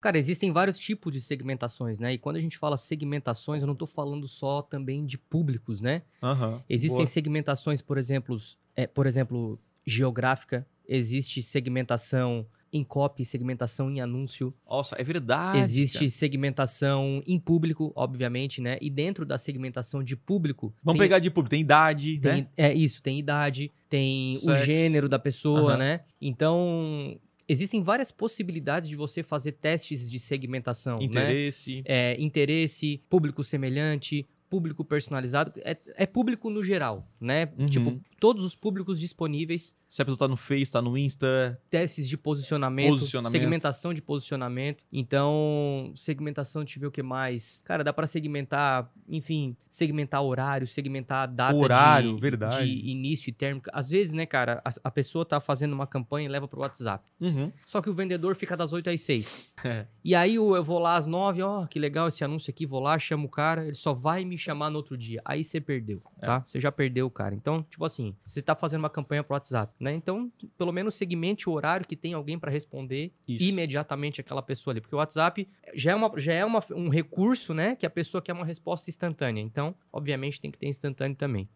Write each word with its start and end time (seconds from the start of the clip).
Cara, 0.00 0.16
existem 0.18 0.50
vários 0.50 0.78
tipos 0.78 1.12
de 1.12 1.20
segmentações, 1.20 1.98
né? 1.98 2.14
E 2.14 2.18
quando 2.18 2.36
a 2.36 2.40
gente 2.40 2.56
fala 2.56 2.76
segmentações, 2.76 3.62
eu 3.62 3.66
não 3.66 3.74
tô 3.74 3.86
falando 3.86 4.26
só 4.26 4.62
também 4.62 5.04
de 5.04 5.18
públicos, 5.18 5.80
né? 5.80 6.02
Aham. 6.22 6.62
Existem 6.68 6.96
Boa. 6.98 7.06
segmentações, 7.06 7.82
por 7.82 7.98
exemplo, 7.98 8.36
é, 8.74 8.86
por 8.86 9.06
exemplo, 9.06 9.58
geográfica, 9.86 10.66
existe 10.88 11.42
segmentação 11.42 12.46
em 12.72 12.84
copy, 12.84 13.24
segmentação 13.24 13.90
em 13.90 14.00
anúncio, 14.00 14.54
Nossa, 14.64 14.94
é 14.96 15.02
verdade. 15.02 15.58
existe 15.58 15.98
cara. 15.98 16.10
segmentação 16.10 17.20
em 17.26 17.38
público, 17.38 17.92
obviamente, 17.96 18.60
né? 18.60 18.78
E 18.80 18.88
dentro 18.88 19.26
da 19.26 19.36
segmentação 19.36 20.04
de 20.04 20.16
público, 20.16 20.72
Vamos 20.82 20.98
tem- 21.00 21.08
pegar 21.08 21.18
de 21.18 21.30
público. 21.30 21.50
Tem 21.50 21.60
idade, 21.60 22.18
tem, 22.18 22.42
né? 22.42 22.48
É 22.56 22.72
isso, 22.72 23.02
tem 23.02 23.18
idade, 23.18 23.72
tem 23.88 24.38
o 24.46 24.54
gênero 24.54 25.08
da 25.08 25.18
pessoa, 25.18 25.72
Aham. 25.72 25.78
né? 25.78 26.00
Então, 26.20 27.18
existem 27.50 27.82
várias 27.82 28.12
possibilidades 28.12 28.88
de 28.88 28.94
você 28.94 29.24
fazer 29.24 29.52
testes 29.52 30.08
de 30.08 30.20
segmentação, 30.20 30.98
né? 30.98 31.04
Interesse. 31.04 31.82
É, 31.84 32.16
interesse, 32.20 33.02
público 33.10 33.42
semelhante, 33.42 34.24
público 34.48 34.84
personalizado, 34.84 35.52
é, 35.56 35.76
é 35.96 36.06
público 36.06 36.48
no 36.48 36.62
geral, 36.62 37.08
né? 37.20 37.52
Uhum. 37.58 37.66
Tipo, 37.66 38.00
todos 38.20 38.44
os 38.44 38.54
públicos 38.54 39.00
disponíveis, 39.00 39.74
Se 39.90 40.00
a 40.00 40.04
pessoa 40.04 40.16
tá 40.18 40.28
no 40.28 40.36
Face, 40.36 40.70
tá 40.70 40.80
no 40.80 40.96
Insta. 40.96 41.60
testes 41.68 42.08
de 42.08 42.16
posicionamento, 42.16 42.90
Posicionamento. 42.90 43.32
segmentação 43.32 43.92
de 43.92 44.00
posicionamento. 44.00 44.84
Então, 44.92 45.92
segmentação, 45.96 46.62
deixa 46.62 46.78
eu 46.78 46.80
ver 46.82 46.86
o 46.86 46.90
que 46.92 47.02
mais. 47.02 47.60
Cara, 47.64 47.82
dá 47.82 47.92
pra 47.92 48.06
segmentar, 48.06 48.88
enfim, 49.08 49.56
segmentar 49.68 50.22
horário, 50.22 50.66
segmentar 50.66 51.26
data 51.28 51.56
Horário, 51.56 52.14
de, 52.14 52.20
verdade. 52.20 52.64
de 52.64 52.88
início 52.88 53.30
e 53.30 53.32
término. 53.32 53.62
Às 53.72 53.90
vezes, 53.90 54.12
né, 54.12 54.24
cara, 54.26 54.62
a, 54.64 54.70
a 54.84 54.90
pessoa 54.90 55.24
tá 55.24 55.40
fazendo 55.40 55.72
uma 55.72 55.86
campanha 55.86 56.26
e 56.26 56.30
leva 56.30 56.46
pro 56.46 56.60
WhatsApp. 56.60 57.04
Uhum. 57.20 57.52
Só 57.66 57.82
que 57.82 57.90
o 57.90 57.92
vendedor 57.92 58.34
fica 58.36 58.56
das 58.56 58.72
8 58.72 58.90
às 58.90 59.00
6. 59.00 59.54
É. 59.62 59.86
E 60.02 60.14
aí 60.14 60.36
eu 60.36 60.54
eu 60.56 60.64
vou 60.64 60.78
lá 60.78 60.96
às 60.96 61.06
9, 61.06 61.42
ó, 61.42 61.66
que 61.66 61.78
legal 61.78 62.08
esse 62.08 62.24
anúncio 62.24 62.50
aqui, 62.50 62.64
vou 62.64 62.80
lá, 62.80 62.98
chamo 62.98 63.26
o 63.26 63.30
cara, 63.30 63.64
ele 63.64 63.74
só 63.74 63.92
vai 63.92 64.24
me 64.24 64.38
chamar 64.38 64.70
no 64.70 64.76
outro 64.78 64.96
dia. 64.96 65.20
Aí 65.22 65.44
você 65.44 65.60
perdeu, 65.60 66.02
É. 66.22 66.26
tá? 66.26 66.44
Você 66.48 66.58
já 66.58 66.72
perdeu 66.72 67.06
o 67.06 67.10
cara. 67.10 67.34
Então, 67.34 67.62
tipo 67.64 67.84
assim, 67.84 68.16
você 68.24 68.40
tá 68.40 68.54
fazendo 68.56 68.80
uma 68.80 68.88
campanha 68.88 69.22
pro 69.22 69.34
WhatsApp, 69.34 69.70
né? 69.80 69.94
Então, 69.94 70.30
pelo 70.58 70.70
menos 70.70 70.94
segmente 70.94 71.48
o 71.48 71.52
horário 71.52 71.86
que 71.86 71.96
tem 71.96 72.12
alguém 72.12 72.38
pra 72.38 72.50
responder 72.50 73.10
Isso. 73.26 73.42
imediatamente 73.42 74.20
aquela 74.20 74.42
pessoa 74.42 74.72
ali. 74.72 74.80
Porque 74.80 74.94
o 74.94 74.98
WhatsApp 74.98 75.48
já 75.74 75.92
é, 75.92 75.94
uma, 75.94 76.12
já 76.16 76.34
é 76.34 76.44
uma, 76.44 76.62
um 76.72 76.90
recurso, 76.90 77.54
né? 77.54 77.74
Que 77.74 77.86
a 77.86 77.90
pessoa 77.90 78.20
quer 78.20 78.34
uma 78.34 78.44
resposta 78.44 78.90
instantânea. 78.90 79.40
Então, 79.40 79.74
obviamente, 79.90 80.40
tem 80.40 80.50
que 80.50 80.58
ter 80.58 80.66
instantâneo 80.66 81.16
também. 81.16 81.48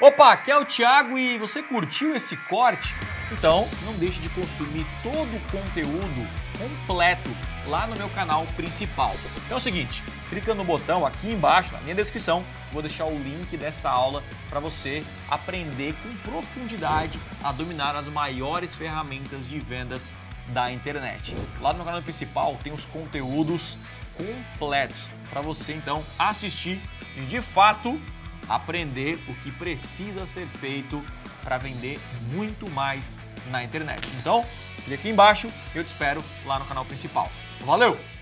Opa, 0.00 0.32
aqui 0.32 0.50
é 0.50 0.56
o 0.56 0.64
Thiago 0.64 1.18
e 1.18 1.38
você 1.38 1.62
curtiu 1.62 2.14
esse 2.14 2.36
corte? 2.48 2.94
Então 3.32 3.68
não 3.84 3.92
deixe 3.98 4.20
de 4.20 4.28
consumir 4.30 4.86
todo 5.02 5.36
o 5.36 5.40
conteúdo 5.50 6.28
completo 6.56 7.30
lá 7.66 7.86
no 7.86 7.96
meu 7.96 8.08
canal 8.10 8.46
principal. 8.56 9.14
Então 9.44 9.56
é 9.56 9.58
o 9.58 9.60
seguinte, 9.60 10.02
clica 10.28 10.54
no 10.54 10.64
botão 10.64 11.06
aqui 11.06 11.30
embaixo 11.30 11.72
na 11.72 11.80
minha 11.80 11.94
descrição, 11.94 12.44
vou 12.72 12.82
deixar 12.82 13.06
o 13.06 13.18
link 13.18 13.56
dessa 13.56 13.90
aula 13.90 14.22
para 14.48 14.60
você 14.60 15.04
aprender 15.28 15.94
com 16.02 16.30
profundidade 16.30 17.18
a 17.42 17.52
dominar 17.52 17.96
as 17.96 18.06
maiores 18.08 18.74
ferramentas 18.74 19.48
de 19.48 19.58
vendas 19.58 20.14
da 20.48 20.70
internet. 20.70 21.34
Lá 21.60 21.72
no 21.72 21.84
canal 21.84 22.02
principal 22.02 22.58
tem 22.62 22.72
os 22.72 22.84
conteúdos 22.86 23.76
completos 24.16 25.08
para 25.30 25.40
você 25.40 25.72
então 25.72 26.02
assistir 26.18 26.80
e 27.16 27.20
de 27.22 27.40
fato 27.40 28.00
aprender 28.48 29.18
o 29.28 29.34
que 29.34 29.50
precisa 29.52 30.26
ser 30.26 30.46
feito 30.46 31.02
para 31.42 31.58
vender 31.58 31.98
muito 32.32 32.68
mais 32.70 33.18
na 33.50 33.62
internet. 33.62 34.06
Então, 34.18 34.44
clique 34.84 34.94
aqui 34.94 35.08
embaixo 35.10 35.50
eu 35.74 35.84
te 35.84 35.88
espero 35.88 36.24
lá 36.44 36.58
no 36.58 36.64
canal 36.64 36.84
principal. 36.84 37.30
Valeu! 37.64 38.17